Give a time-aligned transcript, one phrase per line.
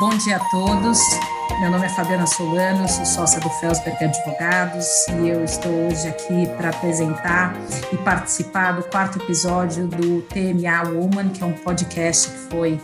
[0.00, 0.98] Bom dia a todos.
[1.60, 6.46] Meu nome é Fabiana Solano, sou sócia do Felsberg Advogados e eu estou hoje aqui
[6.56, 7.54] para apresentar
[7.92, 12.78] e participar do quarto episódio do TMA Woman, que é um podcast que foi uh,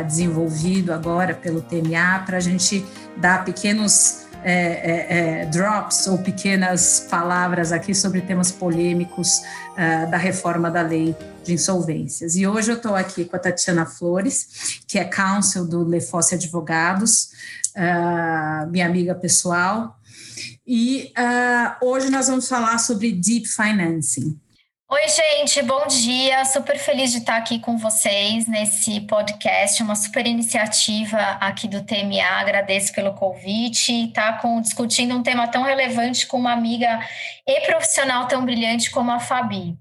[0.00, 2.82] uh, desenvolvido agora pelo TMA para a gente
[3.18, 9.38] dar pequenos é, é, é, drops ou pequenas palavras aqui sobre temas polêmicos
[9.72, 11.14] uh, da reforma da lei
[11.44, 12.34] de insolvências.
[12.34, 17.30] E hoje eu estou aqui com a Tatiana Flores, que é counsel do Lefosse Advogados,
[17.76, 19.98] uh, minha amiga pessoal.
[20.66, 24.38] E uh, hoje nós vamos falar sobre deep financing.
[24.92, 26.44] Oi, gente, bom dia.
[26.44, 32.22] Super feliz de estar aqui com vocês nesse podcast, uma super iniciativa aqui do TMA.
[32.38, 34.12] Agradeço pelo convite.
[34.12, 37.00] Tá com discutindo um tema tão relevante com uma amiga
[37.46, 39.78] e profissional tão brilhante como a Fabi.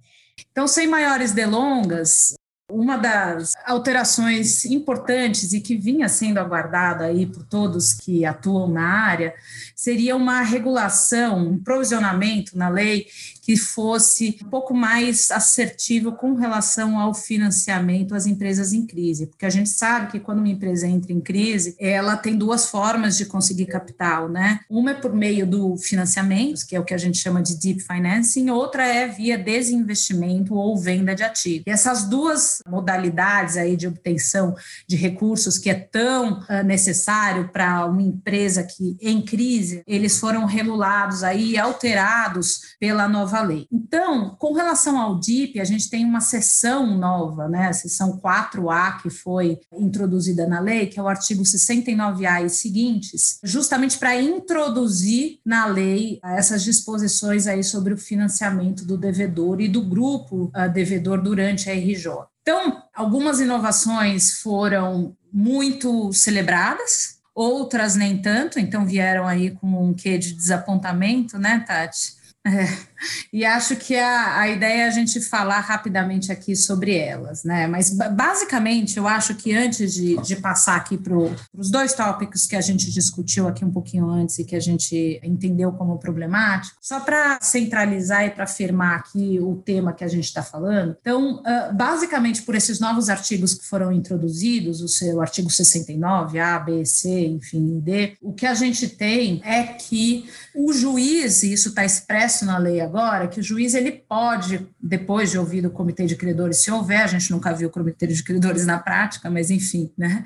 [0.50, 2.34] Então, sem maiores delongas,
[2.72, 8.88] uma das alterações importantes e que vinha sendo aguardada aí por todos que atuam na
[8.88, 9.34] área
[9.76, 13.08] seria uma regulação, um provisionamento na lei
[13.42, 19.46] que fosse um pouco mais assertivo com relação ao financiamento às empresas em crise, porque
[19.46, 23.26] a gente sabe que quando uma empresa entra em crise, ela tem duas formas de
[23.26, 24.60] conseguir capital, né?
[24.70, 27.82] Uma é por meio do financiamento, que é o que a gente chama de deep
[27.82, 31.64] financing, outra é via desinvestimento ou venda de ativos.
[31.66, 34.56] E essas duas modalidades aí de obtenção
[34.88, 40.46] de recursos que é tão uh, necessário para uma empresa que em crise, eles foram
[40.46, 43.68] regulados aí, alterados pela nova nova lei.
[43.72, 49.02] Então, com relação ao DIP, a gente tem uma seção nova, né, a seção 4A,
[49.02, 55.40] que foi introduzida na lei, que é o artigo 69A e seguintes, justamente para introduzir
[55.46, 61.22] na lei essas disposições aí sobre o financiamento do devedor e do grupo uh, devedor
[61.22, 62.12] durante a RJ.
[62.42, 70.18] Então, algumas inovações foram muito celebradas, outras nem tanto, então vieram aí com um quê
[70.18, 72.20] de desapontamento, né, Tati?
[72.46, 72.91] É,
[73.32, 77.68] e acho que a, a ideia é a gente falar rapidamente aqui sobre elas, né?
[77.68, 81.16] Mas basicamente eu acho que antes de, de passar aqui para
[81.54, 85.20] os dois tópicos que a gente discutiu aqui um pouquinho antes e que a gente
[85.24, 90.26] entendeu como problemático, só para centralizar e para afirmar aqui o tema que a gente
[90.26, 90.96] está falando.
[91.00, 91.42] Então,
[91.74, 97.28] basicamente, por esses novos artigos que foram introduzidos, o seu artigo 69, A, B, C,
[97.28, 102.46] enfim, D, o que a gente tem é que o juiz, e isso está expresso
[102.46, 102.91] na lei agora
[103.30, 107.08] que o juiz ele pode, depois de ouvir o comitê de credores, se houver, a
[107.08, 110.24] gente nunca viu o comitê de credores na prática, mas enfim, né?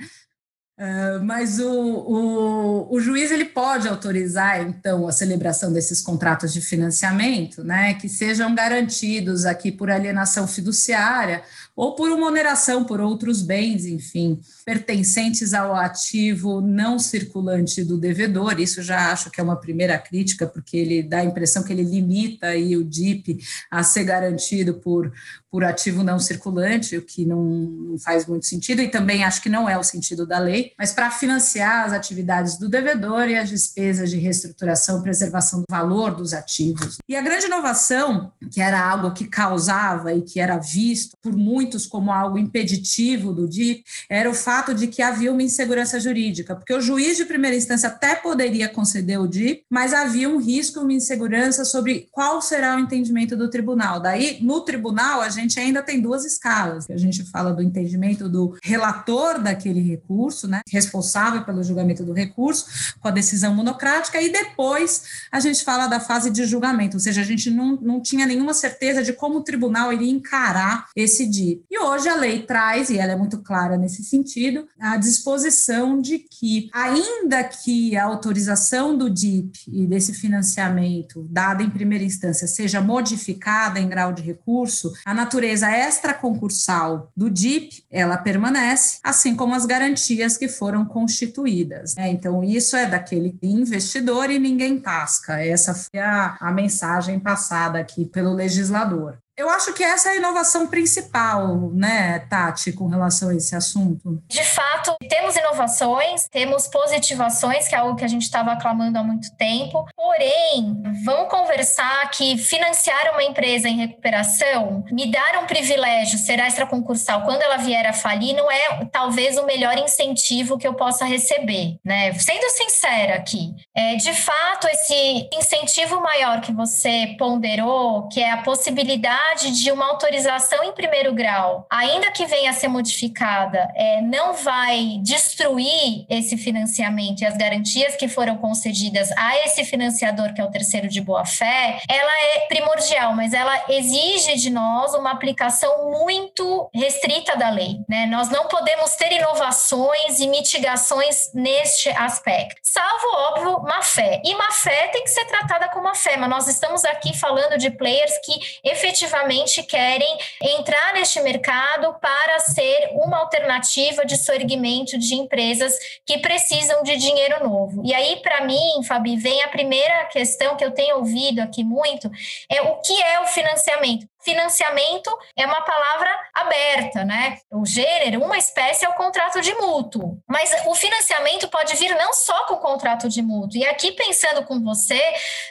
[0.77, 6.59] Uh, mas o, o, o, juiz ele pode autorizar então a celebração desses contratos de
[6.59, 11.43] financiamento, né, que sejam garantidos aqui por alienação fiduciária
[11.75, 18.59] ou por uma oneração por outros bens, enfim, pertencentes ao ativo não circulante do devedor.
[18.59, 21.83] Isso já acho que é uma primeira crítica, porque ele dá a impressão que ele
[21.83, 25.11] limita aí o DIP a ser garantido por,
[25.51, 29.49] por ativo não circulante, o que não, não faz muito sentido, e também acho que
[29.49, 33.49] não é o sentido da lei, mas para financiar as atividades do devedor e as
[33.49, 36.97] despesas de reestruturação, preservação do valor dos ativos.
[37.07, 41.85] E a grande inovação, que era algo que causava e que era visto por muitos
[41.85, 46.73] como algo impeditivo do DIP era o fato de que havia uma insegurança jurídica, porque
[46.73, 50.93] o juiz de primeira instância até poderia conceder o DIP, mas havia um risco, uma
[50.93, 53.99] insegurança sobre qual será o entendimento do tribunal.
[53.99, 56.89] Daí, no tribunal, a gente ainda tem duas escalas.
[56.89, 62.95] A gente fala do entendimento do relator daquele recurso, né, responsável pelo julgamento do recurso,
[62.99, 67.21] com a decisão monocrática, e depois a gente fala da fase de julgamento, ou seja,
[67.21, 71.63] a gente não, não tinha nenhuma certeza de como o tribunal iria encarar esse DIP.
[71.69, 76.19] E hoje a lei traz, e ela é muito clara nesse sentido, a disposição de
[76.19, 82.81] que, ainda que a autorização do DIP e desse financiamento dada em primeira instância seja
[82.81, 89.65] modificada em grau de recurso, a natureza extraconcursal do DIP, ela permanece, assim como as
[89.65, 91.95] garantias que foram constituídas.
[91.95, 92.09] Né?
[92.09, 95.39] Então, isso é daquele investidor e ninguém tasca.
[95.39, 99.17] Essa foi a, a mensagem passada aqui pelo legislador.
[99.37, 104.23] Eu acho que essa é a inovação principal, né, Tati, com relação a esse assunto.
[104.29, 109.03] De fato, temos inovações, temos positivações, que é algo que a gente estava aclamando há
[109.03, 109.85] muito tempo.
[109.93, 117.23] Porém, vamos conversar que financiar uma empresa em recuperação, me dar um privilégio, ser extraconcursal
[117.23, 121.77] quando ela vier a falir, não é talvez o melhor incentivo que eu possa receber,
[121.83, 122.13] né?
[122.13, 128.37] Sendo sincera aqui, é, de fato, esse incentivo maior que você ponderou, que é a
[128.37, 134.01] possibilidade possibilidade de uma autorização em primeiro grau, ainda que venha a ser modificada, é,
[134.01, 140.41] não vai destruir esse financiamento e as garantias que foram concedidas a esse financiador, que
[140.41, 145.89] é o terceiro de boa-fé, ela é primordial, mas ela exige de nós uma aplicação
[145.91, 147.79] muito restrita da lei.
[147.87, 148.05] Né?
[148.05, 154.21] Nós não podemos ter inovações e mitigações neste aspecto, salvo, óbvio, má fé.
[154.23, 157.57] E má fé tem que ser tratada como má fé, mas nós estamos aqui falando
[157.57, 159.14] de players que efetivamente
[159.63, 165.73] querem entrar neste mercado para ser uma alternativa de soerguimento de empresas
[166.05, 167.81] que precisam de dinheiro novo.
[167.85, 172.09] E aí, para mim, Fabi, vem a primeira questão que eu tenho ouvido aqui muito,
[172.49, 174.07] é o que é o financiamento?
[174.25, 177.37] Financiamento é uma palavra aberta, né?
[177.51, 180.17] O gênero, uma espécie é o contrato de mútuo.
[180.27, 183.59] Mas o financiamento pode vir não só com o contrato de mútuo.
[183.59, 184.99] E aqui, pensando com você,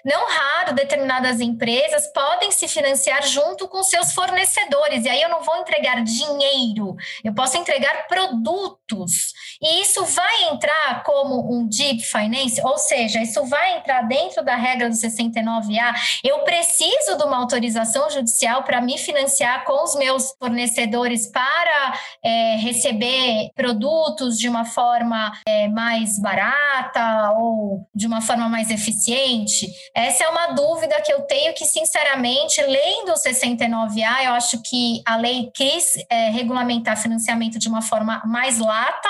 [0.05, 5.05] não raro determinadas empresas podem se financiar junto com seus fornecedores.
[5.05, 9.33] E aí eu não vou entregar dinheiro, eu posso entregar produtos.
[9.63, 14.57] E isso vai entrar como um deep finance, ou seja, isso vai entrar dentro da
[14.57, 15.95] regra do 69A.
[16.25, 22.57] Eu preciso de uma autorização judicial para me financiar com os meus fornecedores para é,
[22.57, 29.67] receber produtos de uma forma é, mais barata ou de uma forma mais eficiente?
[29.95, 35.03] Essa é uma dúvida que eu tenho que, sinceramente, lendo o 69A, eu acho que
[35.07, 39.09] a lei quis é, regulamentar financiamento de uma forma mais lata,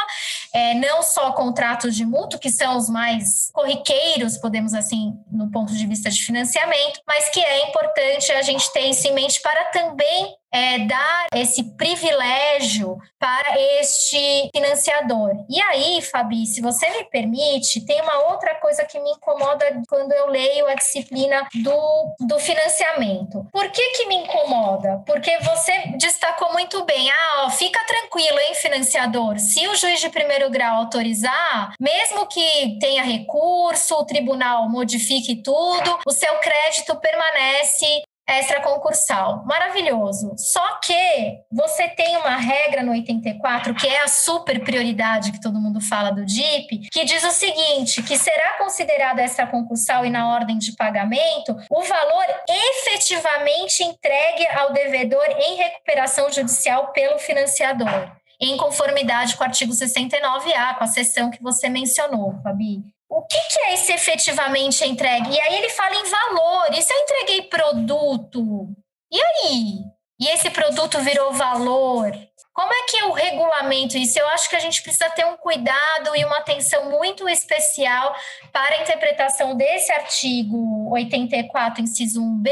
[0.52, 5.72] é, não só contratos de mútuo, que são os mais corriqueiros, podemos assim, no ponto
[5.72, 9.64] de vista de financiamento, mas que é importante a gente ter isso em mente para
[9.66, 15.32] também é, dar esse privilégio para este financiador.
[15.50, 20.12] E aí, Fabi, se você me permite, tem uma outra coisa que me incomoda quando
[20.12, 23.46] eu leio a disciplina do, do financiamento.
[23.52, 25.02] Por que, que me incomoda?
[25.04, 30.08] Porque você destacou muito bem, ah, ó, fica tranquilo, hein, financiador, se o juiz de
[30.08, 38.02] primeiro grau autorizar, mesmo que tenha recurso, o tribunal modifique tudo, o seu crédito permanece
[38.26, 39.44] extra concursal.
[39.44, 40.34] Maravilhoso.
[40.36, 45.60] Só que você tem uma regra no 84, que é a super prioridade que todo
[45.60, 50.32] mundo fala do DIP, que diz o seguinte, que será considerada extra concursal e na
[50.32, 58.10] ordem de pagamento o valor efetivamente entregue ao devedor em recuperação judicial pelo financiador.
[58.40, 63.38] Em conformidade com o artigo 69A, com a seção que você mencionou, Fabi o que,
[63.38, 65.30] que, é esse efetivamente entregue?
[65.30, 66.72] E aí ele fala em valor.
[66.72, 68.68] E se eu entreguei produto?
[69.12, 69.78] E aí?
[70.20, 72.12] E esse produto virou valor?
[72.54, 74.16] Como é que é o regulamento isso?
[74.16, 78.14] Eu acho que a gente precisa ter um cuidado e uma atenção muito especial
[78.52, 82.48] para a interpretação desse artigo 84, inciso 1b,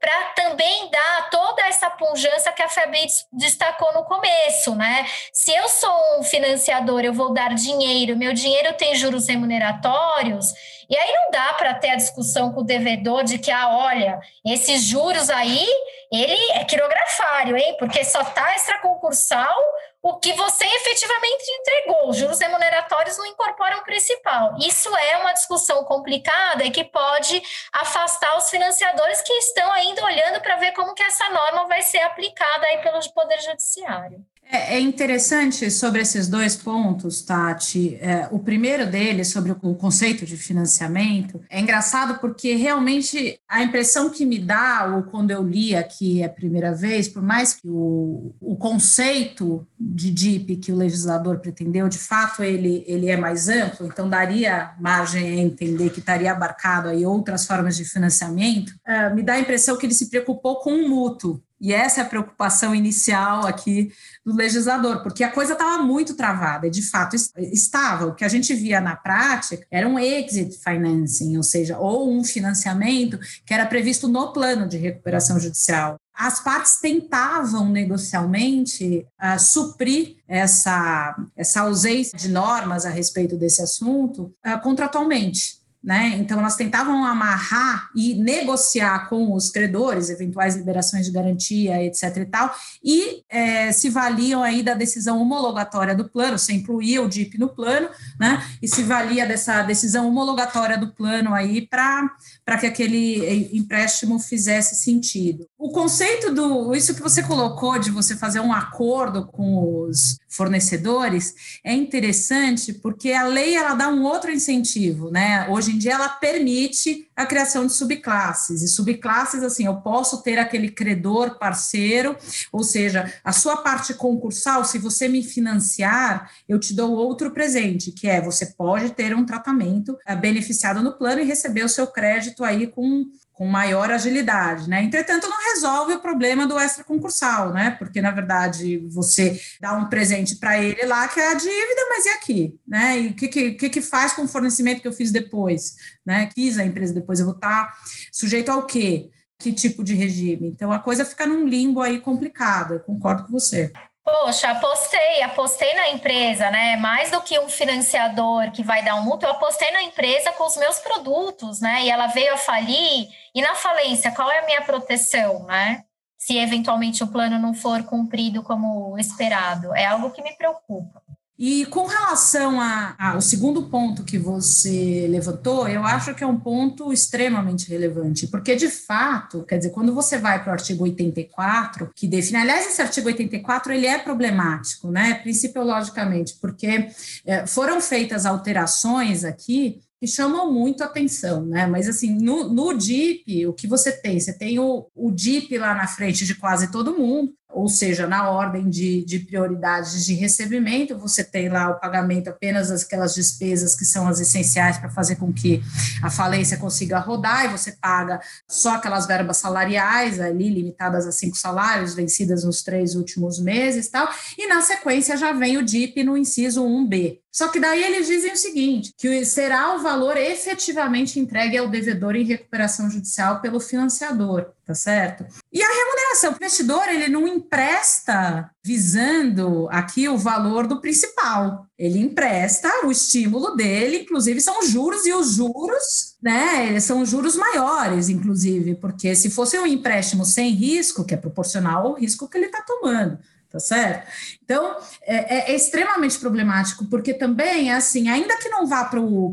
[0.00, 5.06] para também dar toda essa pujança que a Fabi destacou no começo, né?
[5.30, 10.54] Se eu sou um financiador, eu vou dar dinheiro, meu dinheiro tem juros remuneratórios,
[10.88, 14.20] e aí não dá para ter a discussão com o devedor de que, ah, olha,
[14.44, 15.66] esses juros aí,
[16.12, 17.76] ele é quirografário, hein?
[17.78, 19.56] Porque só está extraconcursal
[20.00, 22.10] o que você efetivamente entregou.
[22.10, 24.56] Os juros remuneratórios não incorporam o principal.
[24.58, 27.42] Isso é uma discussão complicada e que pode
[27.72, 31.98] afastar os financiadores que estão ainda olhando para ver como que essa norma vai ser
[32.02, 34.24] aplicada aí pelo Poder Judiciário.
[34.48, 37.96] É, é interessante sobre esses dois pontos, Tati.
[38.00, 44.08] É, o primeiro deles, sobre o conceito de financiamento, é engraçado porque realmente a impressão
[44.08, 48.34] que me dá, ou quando eu li aqui a primeira vez, por mais que o,
[48.40, 53.86] o conceito de DIP que o legislador pretendeu, de fato, ele, ele é mais amplo,
[53.86, 59.22] então daria margem a entender que estaria abarcado aí outras formas de financiamento, é, me
[59.22, 62.74] dá a impressão que ele se preocupou com o mútuo, e essa é a preocupação
[62.74, 63.90] inicial aqui
[64.24, 68.06] do legislador, porque a coisa estava muito travada, e de fato estava.
[68.06, 72.22] O que a gente via na prática era um exit financing, ou seja, ou um
[72.22, 75.96] financiamento que era previsto no plano de recuperação judicial.
[76.14, 84.32] As partes tentavam negocialmente uh, suprir essa, essa ausência de normas a respeito desse assunto
[84.46, 85.65] uh, contratualmente.
[85.86, 86.16] Né?
[86.18, 92.16] Então, elas tentavam amarrar e negociar com os credores eventuais liberações de garantia, etc.
[92.16, 92.52] e tal,
[92.82, 97.50] e é, se valiam aí da decisão homologatória do plano, você incluía o DIP no
[97.50, 97.88] plano,
[98.18, 98.44] né?
[98.60, 105.46] E se valia dessa decisão homologatória do plano aí para que aquele empréstimo fizesse sentido.
[105.56, 111.60] O conceito do, isso que você colocou de você fazer um acordo com os fornecedores
[111.64, 115.48] é interessante porque a lei ela dá um outro incentivo, né?
[115.48, 118.62] Hoje em dia ela permite a criação de subclasses.
[118.62, 122.16] E subclasses, assim, eu posso ter aquele credor parceiro,
[122.50, 127.92] ou seja, a sua parte concursal, se você me financiar, eu te dou outro presente,
[127.92, 131.86] que é você pode ter um tratamento eh, beneficiado no plano e receber o seu
[131.86, 133.06] crédito aí com
[133.36, 134.82] com maior agilidade, né?
[134.82, 137.70] Entretanto, não resolve o problema do extra concursal, né?
[137.78, 142.06] Porque na verdade você dá um presente para ele lá que é a dívida, mas
[142.06, 142.98] e aqui, né?
[142.98, 146.30] E o que, que, que faz com o fornecimento que eu fiz depois, né?
[146.34, 147.76] Quis a empresa depois, eu vou estar
[148.10, 149.10] sujeito ao quê?
[149.38, 150.48] Que tipo de regime?
[150.48, 152.72] Então a coisa fica num limbo aí complicado.
[152.72, 153.70] Eu concordo com você.
[154.06, 156.76] Poxa, apostei, apostei na empresa, né?
[156.76, 160.46] Mais do que um financiador que vai dar um mútuo, eu apostei na empresa com
[160.46, 161.82] os meus produtos, né?
[161.82, 163.08] E ela veio a falir.
[163.34, 165.82] E na falência, qual é a minha proteção, né?
[166.16, 169.74] Se eventualmente o plano não for cumprido como esperado.
[169.74, 171.02] É algo que me preocupa.
[171.38, 172.58] E com relação
[172.98, 178.56] ao segundo ponto que você levantou, eu acho que é um ponto extremamente relevante, porque
[178.56, 182.80] de fato, quer dizer, quando você vai para o artigo 84, que define, aliás, esse
[182.80, 186.88] artigo 84 ele é problemático, né, principiologicamente, porque
[187.26, 191.66] é, foram feitas alterações aqui que chamam muito atenção, né?
[191.66, 194.20] Mas assim, no, no DIP, o que você tem?
[194.20, 198.28] Você tem o, o DIP lá na frente de quase todo mundo, ou seja, na
[198.28, 203.84] ordem de, de prioridades de recebimento, você tem lá o pagamento apenas aquelas despesas que
[203.84, 205.62] são as essenciais para fazer com que
[206.02, 211.36] a falência consiga rodar, e você paga só aquelas verbas salariais ali, limitadas a cinco
[211.36, 216.16] salários, vencidas nos três últimos meses tal, e na sequência já vem o DIP no
[216.16, 217.20] inciso 1B.
[217.36, 222.16] Só que daí eles dizem o seguinte, que será o valor efetivamente entregue ao devedor
[222.16, 225.24] em recuperação judicial pelo financiador, tá certo?
[225.52, 231.66] E a remuneração, o investidor, ele não empresta visando aqui o valor do principal.
[231.78, 237.36] Ele empresta o estímulo dele, inclusive são juros, e os juros, né, eles são juros
[237.36, 242.36] maiores, inclusive, porque se fosse um empréstimo sem risco, que é proporcional ao risco que
[242.36, 243.18] ele está tomando
[243.56, 244.06] tá certo?
[244.44, 248.84] Então, é, é, é, extremamente problemático, porque também, é assim, ainda que não vá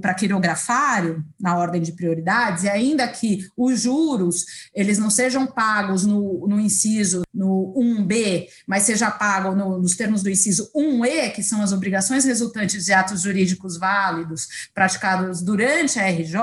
[0.02, 6.06] para quirografário, na ordem de prioridades, e ainda que os juros, eles não sejam pagos
[6.06, 11.44] no, no inciso, no 1B, mas seja pago no, nos termos do inciso 1E, que
[11.44, 16.40] são as obrigações resultantes de atos jurídicos válidos praticados durante a RJ,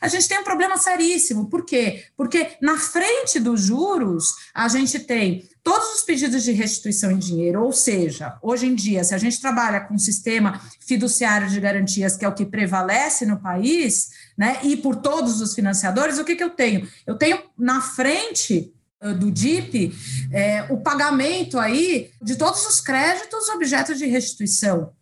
[0.00, 1.50] a gente tem um problema seríssimo.
[1.50, 2.04] Por quê?
[2.16, 7.64] Porque na frente dos juros, a gente tem todos os pedidos de restituição em dinheiro,
[7.64, 12.16] ou seja, hoje em dia, se a gente trabalha com um sistema fiduciário de garantias,
[12.16, 16.36] que é o que prevalece no país, né, e por todos os financiadores, o que,
[16.36, 16.86] que eu tenho?
[17.06, 19.94] Eu tenho na frente uh, do DIP
[20.30, 24.92] é, o pagamento aí de todos os créditos objeto de restituição.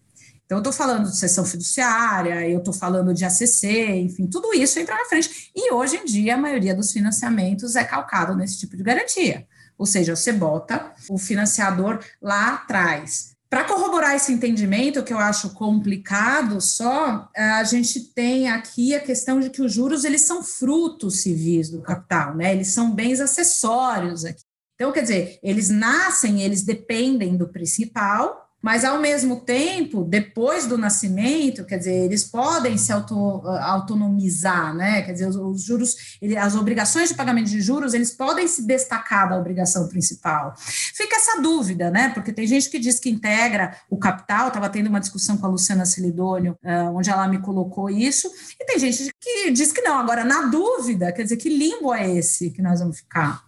[0.44, 3.66] Então, eu estou falando de sessão fiduciária, eu estou falando de ACC,
[3.96, 5.50] enfim, tudo isso entra na frente.
[5.56, 9.46] E hoje em dia, a maioria dos financiamentos é calcado nesse tipo de garantia.
[9.78, 13.32] Ou seja, você bota o financiador lá atrás.
[13.50, 19.40] Para corroborar esse entendimento, que eu acho complicado só, a gente tem aqui a questão
[19.40, 22.52] de que os juros eles são frutos civis do capital, né?
[22.54, 24.42] Eles são bens acessórios aqui.
[24.74, 30.78] Então, quer dizer, eles nascem, eles dependem do principal, mas ao mesmo tempo, depois do
[30.78, 35.02] nascimento, quer dizer, eles podem se auto, autonomizar, né?
[35.02, 38.64] Quer dizer, os, os juros, ele, as obrigações de pagamento de juros, eles podem se
[38.64, 40.54] destacar da obrigação principal.
[40.56, 42.10] Fica essa dúvida, né?
[42.10, 45.50] Porque tem gente que diz que integra o capital, estava tendo uma discussão com a
[45.50, 49.98] Luciana Celidônio, uh, onde ela me colocou isso, e tem gente que diz que não.
[49.98, 53.42] Agora, na dúvida, quer dizer, que limbo é esse que nós vamos ficar?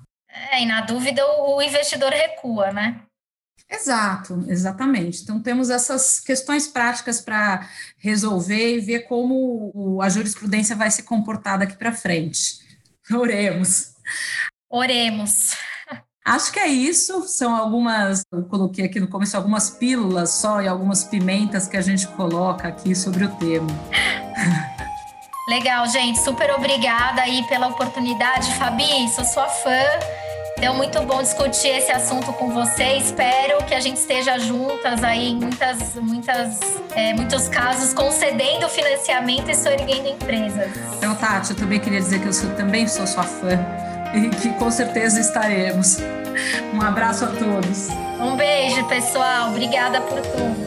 [0.51, 3.01] É, e na dúvida o investidor recua, né?
[3.71, 5.23] Exato, exatamente.
[5.23, 7.69] Então, temos essas questões práticas para
[7.99, 12.59] resolver e ver como a jurisprudência vai se comportar daqui para frente.
[13.11, 13.95] Oremos.
[14.71, 15.53] Oremos.
[16.25, 17.29] Acho que é isso.
[17.29, 21.83] São algumas, eu coloquei aqui no começo algumas pílulas só e algumas pimentas que a
[21.83, 23.69] gente coloca aqui sobre o tema.
[25.47, 26.19] Legal, gente.
[26.21, 29.09] Super obrigada aí pela oportunidade, Fabi.
[29.15, 29.83] Sou sua fã.
[30.59, 32.97] Deu muito bom discutir esse assunto com você.
[32.97, 36.59] Espero que a gente esteja juntas aí em muitas, muitas,
[36.95, 40.71] é, muitos casos, concedendo financiamento e sorrindo empresas.
[40.97, 43.59] Então, Tati, eu também queria dizer que eu sou, também sou sua fã
[44.15, 45.99] e que com certeza estaremos.
[46.73, 47.89] Um abraço a todos.
[48.21, 49.51] Um beijo, pessoal.
[49.51, 50.64] Obrigada por tudo.